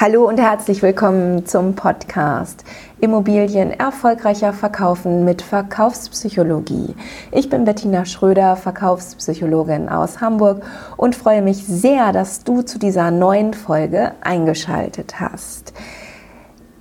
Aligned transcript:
Hallo 0.00 0.26
und 0.26 0.40
herzlich 0.40 0.80
willkommen 0.80 1.44
zum 1.44 1.74
Podcast 1.74 2.64
Immobilien 3.02 3.70
erfolgreicher 3.70 4.54
verkaufen 4.54 5.26
mit 5.26 5.42
Verkaufspsychologie. 5.42 6.94
Ich 7.32 7.50
bin 7.50 7.66
Bettina 7.66 8.06
Schröder, 8.06 8.56
Verkaufspsychologin 8.56 9.90
aus 9.90 10.22
Hamburg 10.22 10.62
und 10.96 11.16
freue 11.16 11.42
mich 11.42 11.66
sehr, 11.66 12.12
dass 12.12 12.44
du 12.44 12.62
zu 12.62 12.78
dieser 12.78 13.10
neuen 13.10 13.52
Folge 13.52 14.12
eingeschaltet 14.22 15.20
hast. 15.20 15.74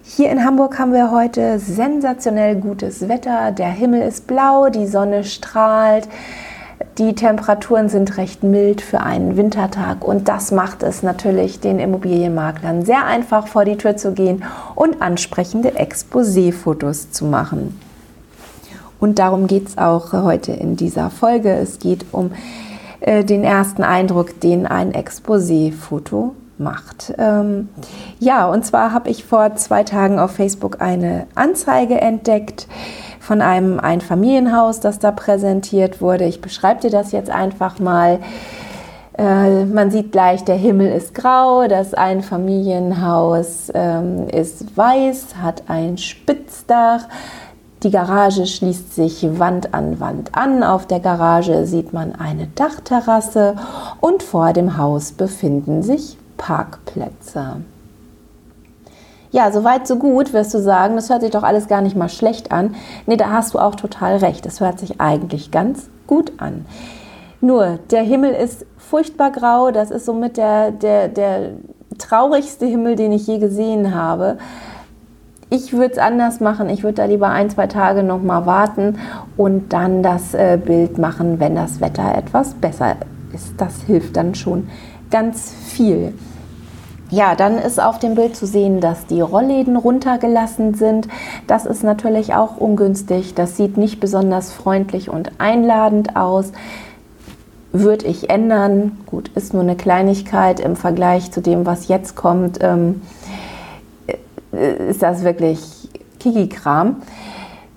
Hier 0.02 0.32
in 0.32 0.46
Hamburg 0.46 0.80
haben 0.80 0.94
wir 0.94 1.12
heute 1.12 1.60
sensationell 1.60 2.56
gutes 2.56 3.10
Wetter. 3.10 3.52
Der 3.52 3.68
Himmel 3.70 4.02
ist 4.02 4.28
blau, 4.28 4.70
die 4.70 4.88
Sonne 4.88 5.26
strahlt. 5.26 6.08
Die 7.00 7.16
Temperaturen 7.16 7.88
sind 7.88 8.18
recht 8.18 8.44
mild 8.44 8.82
für 8.82 9.00
einen 9.00 9.38
Wintertag 9.38 10.06
und 10.06 10.28
das 10.28 10.52
macht 10.52 10.84
es 10.84 11.02
natürlich 11.02 11.62
den 11.62 11.80
Immobilienmaklern 11.80 12.84
sehr 12.84 13.06
einfach 13.06 13.48
vor 13.48 13.64
die 13.64 13.78
Tür 13.78 13.96
zu 13.96 14.12
gehen 14.12 14.44
und 14.76 15.02
ansprechende 15.02 15.80
Exposé-Fotos 15.80 17.12
zu 17.12 17.24
machen. 17.24 17.80
Und 19.00 19.18
darum 19.18 19.48
geht 19.48 19.70
es 19.70 19.78
auch 19.78 20.12
heute 20.12 20.52
in 20.52 20.76
dieser 20.76 21.10
Folge. 21.10 21.54
Es 21.54 21.80
geht 21.80 22.06
um 22.12 22.32
äh, 23.00 23.24
den 23.24 23.46
ersten 23.46 23.84
Eindruck, 23.84 24.42
den 24.42 24.68
ein 24.68 24.92
Exposé-Foto 24.92 26.36
macht. 26.58 27.14
Ähm, 27.18 27.70
ja, 28.20 28.46
und 28.50 28.66
zwar 28.66 28.92
habe 28.92 29.10
ich 29.10 29.24
vor 29.24 29.56
zwei 29.56 29.84
Tagen 29.84 30.20
auf 30.20 30.32
Facebook 30.32 30.82
eine 30.82 31.28
Anzeige 31.34 32.02
entdeckt 32.02 32.68
von 33.30 33.44
einem 33.44 33.80
Einfamilienhaus, 33.80 34.80
das 34.80 34.98
da 34.98 35.12
präsentiert 35.12 36.02
wurde. 36.02 36.26
Ich 36.26 36.42
beschreibe 36.42 36.82
dir 36.82 36.90
das 36.90 37.12
jetzt 37.12 37.30
einfach 37.30 37.78
mal. 37.78 38.18
Äh, 39.20 39.66
man 39.66 39.92
sieht 39.92 40.12
gleich, 40.12 40.46
der 40.46 40.56
Himmel 40.56 40.92
ist 40.92 41.14
grau, 41.14 41.68
das 41.68 41.94
Einfamilienhaus 41.94 43.72
ähm, 43.76 44.28
ist 44.30 44.76
weiß, 44.76 45.36
hat 45.44 45.62
ein 45.68 46.00
Spitzdach. 46.00 47.02
Die 47.84 47.92
Garage 47.92 48.48
schließt 48.48 48.96
sich 48.96 49.24
Wand 49.38 49.76
an 49.76 50.00
Wand 50.00 50.34
an. 50.34 50.64
Auf 50.64 50.88
der 50.88 51.00
Garage 51.00 51.68
sieht 51.68 51.94
man 51.94 52.16
eine 52.16 52.48
Dachterrasse 52.56 53.58
und 54.02 54.24
vor 54.24 54.54
dem 54.54 54.76
Haus 54.80 55.12
befinden 55.12 55.84
sich 55.84 56.18
Parkplätze. 56.38 57.58
Ja, 59.32 59.52
soweit, 59.52 59.88
so 59.88 59.98
gut, 59.98 60.34
wirst 60.34 60.54
du 60.54 60.60
sagen. 60.60 60.96
Das 60.96 61.10
hört 61.10 61.22
sich 61.22 61.32
doch 61.32 61.44
alles 61.44 61.68
gar 61.68 61.82
nicht 61.82 61.96
mal 61.96 62.10
schlecht 62.10 62.52
an. 62.52 62.76
Nee, 63.06 63.18
da 63.18 63.30
hast 63.30 63.54
du 63.54 63.60
auch 63.60 63.76
total 63.76 64.18
recht. 64.18 64.46
Das 64.46 64.60
hört 64.60 64.80
sich 64.80 65.00
eigentlich 65.00 65.52
ganz 65.52 65.90
gut 66.08 66.34
an. 66.38 66.66
Nur, 67.42 67.80
der 67.92 68.02
Himmel 68.02 68.34
ist 68.34 68.66
furchtbar 68.78 69.32
grau. 69.32 69.72
Das 69.72 69.92
ist 69.92 70.06
somit 70.06 70.38
der, 70.38 70.72
der, 70.72 71.08
der 71.10 71.52
traurigste 72.00 72.66
Himmel, 72.66 72.96
den 72.96 73.12
ich 73.12 73.28
je 73.28 73.38
gesehen 73.38 73.94
habe. 73.94 74.38
Ich 75.52 75.74
würde 75.74 75.94
es 75.94 75.98
anders 76.00 76.40
machen. 76.40 76.70
Ich 76.70 76.84
würde 76.84 76.96
da 76.96 77.06
lieber 77.06 77.30
ein, 77.30 77.50
zwei 77.50 77.68
Tage 77.68 78.04
noch 78.04 78.22
mal 78.22 78.46
warten 78.48 78.98
und 79.38 79.74
dann 79.74 80.02
das 80.02 80.34
äh, 80.34 80.60
Bild 80.64 80.98
machen, 80.98 81.40
wenn 81.40 81.56
das 81.56 81.82
Wetter 81.82 82.16
etwas 82.16 82.56
besser 82.56 82.98
ist. 83.34 83.54
Das 83.58 83.82
hilft 83.84 84.18
dann 84.18 84.36
schon 84.36 84.70
ganz 85.10 85.52
viel. 85.52 86.14
Ja, 87.12 87.34
dann 87.34 87.58
ist 87.58 87.82
auf 87.82 87.98
dem 87.98 88.14
Bild 88.14 88.36
zu 88.36 88.46
sehen, 88.46 88.82
dass 88.82 89.08
die 89.08 89.22
Rollläden 89.22 89.76
runtergelassen 89.78 90.76
sind. 90.76 91.08
Das 91.48 91.66
ist 91.66 91.84
natürlich 91.84 92.36
auch 92.36 92.58
ungünstig. 92.58 93.34
Das 93.34 93.58
sieht 93.58 93.78
nicht 93.78 94.00
besonders 94.00 94.52
freundlich 94.52 95.10
und 95.10 95.32
einladend 95.40 96.16
aus. 96.16 96.52
Würde 97.72 98.06
ich 98.06 98.30
ändern. 98.30 98.98
Gut, 99.08 99.30
ist 99.30 99.54
nur 99.54 99.64
eine 99.64 99.76
Kleinigkeit 99.76 100.60
im 100.60 100.76
Vergleich 100.76 101.32
zu 101.32 101.42
dem, 101.42 101.66
was 101.66 101.88
jetzt 101.88 102.16
kommt. 102.16 102.60
Ähm, 102.62 103.02
äh, 104.54 104.90
ist 104.90 105.02
das 105.02 105.24
wirklich 105.24 105.90
Kiki-Kram. 106.20 106.98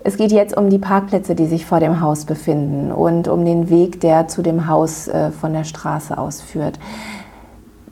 Es 0.03 0.17
geht 0.17 0.31
jetzt 0.31 0.55
um 0.55 0.69
die 0.69 0.79
Parkplätze, 0.79 1.33
die 1.33 1.47
sich 1.47 1.65
vor 1.65 1.79
dem 1.79 2.01
Haus 2.01 2.25
befinden 2.25 2.91
und 2.91 3.27
um 3.27 3.45
den 3.45 3.69
Weg, 3.69 4.01
der 4.01 4.27
zu 4.27 4.43
dem 4.43 4.67
Haus 4.67 5.07
äh, 5.07 5.31
von 5.31 5.53
der 5.53 5.63
Straße 5.63 6.17
aus 6.17 6.41
führt 6.41 6.77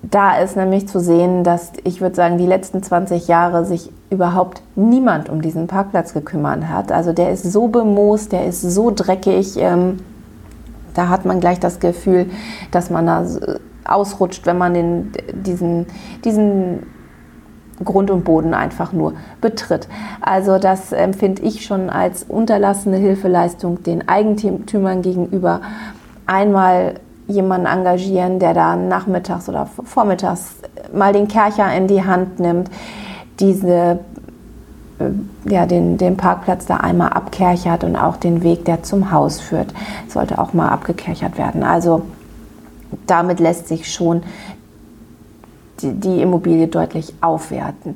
da 0.04 0.38
ist 0.38 0.56
nämlich 0.58 0.88
zu 0.88 1.00
sehen, 1.00 1.44
dass 1.44 1.74
ich 1.84 2.02
würde 2.02 2.16
sagen, 2.16 2.38
die 2.38 2.48
letzten 2.48 2.82
20 2.82 3.28
Jahre 3.28 3.66
sich 3.66 3.92
überhaupt 4.10 4.64
niemand 4.76 5.30
um 5.30 5.42
diesen 5.42 5.68
Parkplatz 5.68 6.14
gekümmert 6.14 6.68
hat. 6.68 6.92
Also 6.92 7.14
der 7.14 7.32
ist 7.32 7.44
so 7.44 7.68
bemoost, 7.68 8.32
der 8.32 8.48
ist 8.48 8.62
so 8.62 8.92
dreckig. 8.94 9.58
Ähm, 9.58 10.00
da 10.96 11.08
hat 11.08 11.26
man 11.26 11.40
gleich 11.40 11.60
das 11.60 11.80
Gefühl, 11.80 12.30
dass 12.72 12.90
man 12.90 13.06
da 13.06 13.26
ausrutscht, 13.86 14.46
wenn 14.46 14.58
man 14.58 14.74
den, 14.74 15.12
diesen, 15.34 15.86
diesen 16.26 16.84
Grund 17.84 18.12
und 18.12 18.24
Boden 18.24 18.54
einfach 18.54 18.94
nur 18.94 19.14
betritt. 19.40 19.88
Also 20.20 20.58
das 20.58 20.92
empfinde 20.92 21.44
ich 21.44 21.66
schon 21.66 21.90
als 21.90 22.24
unterlassene 22.24 22.98
Hilfeleistung 22.98 23.84
den 23.84 24.08
Eigentümern 24.08 25.02
gegenüber. 25.02 25.62
Einmal 26.26 26.96
jemanden 27.32 27.68
engagieren, 27.68 28.40
der 28.40 28.54
da 28.54 28.76
nachmittags 28.76 29.50
oder 29.50 29.68
vormittags 29.84 30.56
mal 30.94 31.14
den 31.14 31.28
Kercher 31.28 31.74
in 31.76 31.88
die 31.88 32.04
Hand 32.04 32.40
nimmt, 32.40 32.70
diese, 33.40 34.00
äh, 35.00 35.50
ja, 35.50 35.66
den, 35.66 35.98
den 35.98 36.18
Parkplatz 36.18 36.66
da 36.66 36.78
einmal 36.78 37.10
abkerchert 37.10 37.84
und 37.84 37.96
auch 37.96 38.18
den 38.18 38.44
Weg, 38.44 38.66
der 38.66 38.84
zum 38.84 39.12
Haus 39.12 39.40
führt, 39.40 39.74
sollte 40.08 40.40
auch 40.40 40.54
mal 40.54 40.70
abgekerchert 40.70 41.38
werden. 41.38 41.64
Also 41.64 42.04
damit 43.08 43.40
lässt 43.40 43.68
sich 43.68 43.92
schon 43.92 44.24
die, 45.82 45.94
die 45.94 46.22
Immobilie 46.22 46.68
deutlich 46.68 47.14
aufwerten. 47.22 47.96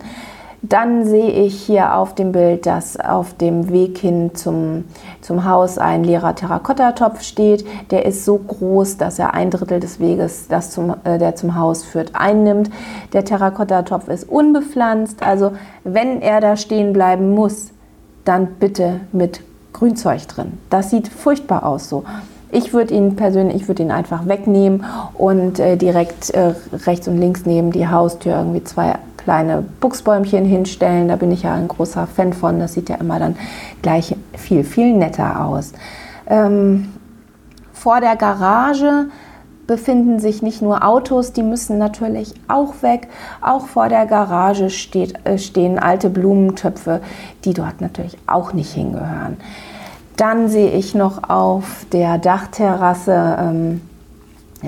Dann 0.70 1.06
sehe 1.06 1.30
ich 1.30 1.62
hier 1.62 1.96
auf 1.96 2.16
dem 2.16 2.32
Bild, 2.32 2.66
dass 2.66 3.00
auf 3.00 3.36
dem 3.36 3.70
Weg 3.70 4.00
hin 4.00 4.32
zum, 4.34 4.86
zum 5.22 5.46
Haus 5.46 5.78
ein 5.78 6.04
leerer 6.04 6.34
Terrakottatopf 6.34 7.22
steht. 7.22 7.66
Der 7.92 8.06
ist 8.06 8.26
so 8.26 8.38
groß, 8.38 8.98
dass 8.98 9.20
er 9.20 9.36
ein 9.36 9.52
Drittel 9.52 9.80
des 9.80 10.00
Weges, 10.00 10.48
das 10.48 10.72
zum, 10.72 10.96
äh, 11.04 11.20
der 11.20 11.36
zum 11.36 11.56
Haus 11.56 11.84
führt, 11.84 12.12
einnimmt. 12.16 12.72
Der 13.14 13.24
Terrakottatopf 13.26 14.08
ist 14.08 14.28
unbepflanzt. 14.28 15.22
Also 15.22 15.52
wenn 15.84 16.22
er 16.22 16.42
da 16.42 16.58
stehen 16.58 16.94
bleiben 16.94 17.36
muss, 17.36 17.72
dann 18.24 18.48
bitte 18.60 19.02
mit 19.12 19.42
Grünzeug 19.74 20.28
drin. 20.28 20.58
Das 20.72 20.90
sieht 20.90 21.10
furchtbar 21.10 21.64
aus 21.64 21.90
so. 21.90 22.06
Ich 22.52 22.74
würde 22.74 22.94
ihn 22.94 23.16
persönlich, 23.16 23.56
ich 23.58 23.68
würde 23.68 23.84
ihn 23.84 23.92
einfach 23.92 24.28
wegnehmen 24.28 24.86
und 25.14 25.60
äh, 25.60 25.76
direkt 25.76 26.30
äh, 26.32 26.56
rechts 26.86 27.08
und 27.08 27.18
links 27.18 27.46
neben 27.46 27.72
die 27.72 27.88
Haustür 27.88 28.38
irgendwie 28.38 28.64
zwei 28.64 28.96
kleine 29.26 29.64
Buchsbäumchen 29.82 30.46
hinstellen. 30.46 31.08
Da 31.08 31.16
bin 31.18 31.32
ich 31.32 31.44
ja 31.44 31.54
ein 31.56 31.68
großer 31.68 32.08
Fan 32.08 32.32
von. 32.32 32.60
Das 32.60 32.74
sieht 32.74 32.90
ja 32.90 32.96
immer 32.96 33.20
dann 33.20 33.36
gleich 33.82 34.16
viel, 34.38 34.64
viel 34.64 34.94
netter 34.94 35.44
aus. 35.46 35.74
Ähm, 36.28 36.94
vor 37.74 38.00
der 38.02 38.16
Garage 38.16 39.08
befinden 39.66 40.20
sich 40.20 40.44
nicht 40.44 40.62
nur 40.62 40.86
Autos, 40.86 41.34
die 41.34 41.42
müssen 41.42 41.80
natürlich 41.80 42.36
auch 42.48 42.84
weg. 42.84 43.08
Auch 43.42 43.66
vor 43.66 43.90
der 43.90 44.06
Garage 44.06 44.70
steht, 44.70 45.26
äh, 45.26 45.40
stehen 45.40 45.80
alte 45.80 46.12
Blumentöpfe, 46.12 47.02
die 47.46 47.56
dort 47.56 47.82
natürlich 47.82 48.18
auch 48.28 48.54
nicht 48.54 48.72
hingehören. 48.74 49.38
Dann 50.18 50.50
sehe 50.50 50.72
ich 50.72 50.94
noch 50.94 51.30
auf 51.30 51.88
der 51.92 52.20
Dachterrasse 52.20 53.38
ähm, 53.40 53.82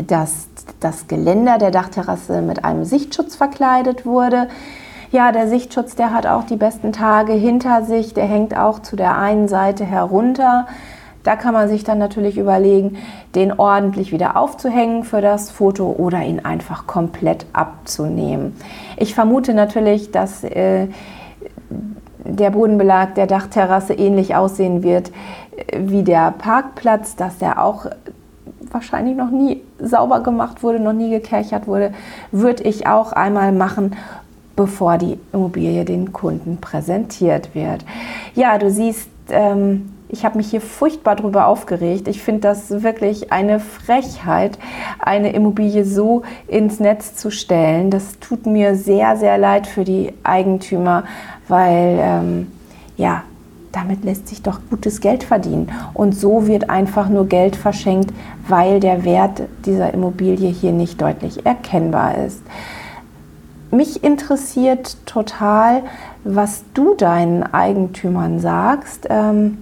dass 0.06 0.48
das 0.80 1.08
Geländer 1.08 1.58
der 1.58 1.72
Dachterrasse 1.72 2.42
mit 2.42 2.66
einem 2.66 2.86
Sichtschutz 2.86 3.36
verkleidet 3.36 4.06
wurde. 4.06 4.48
Ja, 5.12 5.32
der 5.32 5.48
Sichtschutz, 5.48 5.96
der 5.96 6.14
hat 6.14 6.28
auch 6.28 6.44
die 6.44 6.58
besten 6.58 6.92
Tage 6.92 7.34
hinter 7.34 7.84
sich. 7.84 8.14
Der 8.14 8.26
hängt 8.26 8.58
auch 8.58 8.80
zu 8.80 8.96
der 8.96 9.18
einen 9.18 9.48
Seite 9.48 9.86
herunter. 9.86 10.68
Da 11.24 11.36
kann 11.36 11.54
man 11.54 11.68
sich 11.68 11.84
dann 11.84 11.98
natürlich 11.98 12.38
überlegen, 12.38 12.98
den 13.36 13.52
ordentlich 13.52 14.12
wieder 14.12 14.38
aufzuhängen 14.38 15.04
für 15.04 15.22
das 15.22 15.52
Foto 15.52 15.92
oder 15.98 16.22
ihn 16.24 16.40
einfach 16.46 16.88
komplett 16.88 17.46
abzunehmen. 17.54 18.56
Ich 18.96 19.14
vermute 19.14 19.54
natürlich, 19.54 20.12
dass 20.12 20.44
äh, 20.44 20.88
der 22.24 22.52
Bodenbelag 22.52 23.16
der 23.16 23.28
Dachterrasse 23.28 23.94
ähnlich 23.94 24.36
aussehen 24.36 24.84
wird 24.84 25.12
äh, 25.56 25.80
wie 25.82 26.04
der 26.04 26.32
Parkplatz, 26.32 27.16
dass 27.16 27.38
der 27.38 27.62
auch 27.64 27.88
wahrscheinlich 28.72 29.16
noch 29.16 29.32
nie 29.32 29.62
sauber 29.80 30.22
gemacht 30.22 30.64
wurde, 30.64 30.80
noch 30.80 30.94
nie 30.94 31.10
gekerchert 31.10 31.68
wurde, 31.68 31.94
würde 32.32 32.64
ich 32.64 32.88
auch 32.88 33.12
einmal 33.12 33.52
machen, 33.52 33.96
bevor 34.56 34.98
die 34.98 35.18
Immobilie 35.34 35.86
den 35.86 36.12
Kunden 36.12 36.58
präsentiert 36.58 37.54
wird. 37.54 37.86
Ja, 38.36 38.58
du 38.58 38.70
siehst, 38.70 39.10
ähm, 39.30 39.94
ich 40.10 40.26
habe 40.26 40.38
mich 40.38 40.50
hier 40.50 40.62
furchtbar 40.62 41.16
drüber 41.16 41.48
aufgeregt. 41.48 42.08
Ich 42.08 42.22
finde 42.22 42.42
das 42.42 42.82
wirklich 42.82 43.32
eine 43.32 43.60
Frechheit, 43.60 44.58
eine 45.00 45.34
Immobilie 45.34 45.86
so 45.86 46.24
ins 46.48 46.80
Netz 46.80 47.16
zu 47.16 47.30
stellen. 47.30 47.92
Das 47.92 48.20
tut 48.20 48.46
mir 48.46 48.76
sehr, 48.76 49.18
sehr 49.18 49.38
leid 49.38 49.68
für 49.68 49.84
die 49.84 50.14
Eigentümer, 50.24 51.04
weil 51.48 52.00
ähm, 52.02 52.52
ja, 52.96 53.24
damit 53.78 54.04
lässt 54.04 54.28
sich 54.28 54.42
doch 54.42 54.60
gutes 54.72 55.02
Geld 55.02 55.24
verdienen. 55.24 55.72
Und 55.94 56.14
so 56.14 56.48
wird 56.48 56.70
einfach 56.70 57.10
nur 57.10 57.28
Geld 57.28 57.56
verschenkt, 57.56 58.12
weil 58.48 58.80
der 58.80 59.04
Wert 59.04 59.44
dieser 59.66 59.94
Immobilie 59.94 60.50
hier 60.50 60.72
nicht 60.72 61.00
deutlich 61.00 61.46
erkennbar 61.46 62.18
ist. 62.18 62.42
mich 63.70 64.04
interessiert 64.04 64.98
total, 65.06 65.84
was 66.24 66.64
du 66.74 66.96
deinen 66.96 67.44
Eigentümern 67.44 68.40
sagst. 68.40 69.08
Ähm, 69.10 69.60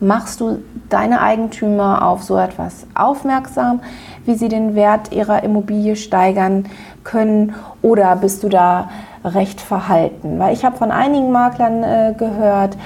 machst 0.00 0.40
du 0.40 0.58
deine 0.88 1.20
Eigentümer 1.22 2.06
auf 2.06 2.22
so 2.22 2.36
etwas 2.36 2.86
aufmerksam, 2.94 3.80
wie 4.26 4.34
sie 4.34 4.48
den 4.48 4.74
Wert 4.74 5.12
ihrer 5.12 5.42
Immobilie 5.44 5.96
steigern 5.96 6.66
können? 7.04 7.54
Oder 7.80 8.16
bist 8.16 8.42
du 8.42 8.48
da 8.48 8.90
recht 9.24 9.60
verhalten? 9.60 10.38
Weil 10.38 10.52
ich 10.52 10.64
habe 10.64 10.76
von 10.76 10.90
einigen 10.90 11.30
Maklern 11.30 11.82
äh, 11.82 12.14
gehört, 12.16 12.76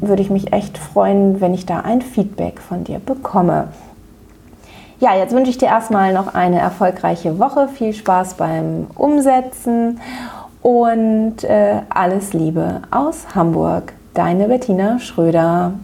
würde 0.00 0.22
ich 0.22 0.30
mich 0.30 0.52
echt 0.52 0.78
freuen, 0.78 1.40
wenn 1.40 1.54
ich 1.54 1.66
da 1.66 1.80
ein 1.80 2.02
Feedback 2.02 2.60
von 2.60 2.84
dir 2.84 2.98
bekomme. 2.98 3.68
Ja, 4.98 5.14
jetzt 5.14 5.34
wünsche 5.34 5.50
ich 5.50 5.58
dir 5.58 5.66
erstmal 5.66 6.14
noch 6.14 6.34
eine 6.34 6.58
erfolgreiche 6.58 7.38
Woche. 7.38 7.68
Viel 7.68 7.92
Spaß 7.92 8.34
beim 8.34 8.86
Umsetzen 8.94 10.00
und 10.62 11.44
äh, 11.44 11.82
alles 11.90 12.32
Liebe 12.32 12.80
aus 12.90 13.34
Hamburg. 13.34 13.92
Deine 14.14 14.48
Bettina 14.48 14.98
Schröder. 14.98 15.74